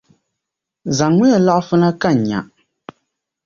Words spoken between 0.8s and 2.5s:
Zaŋmiya laɣifu na ka n nya.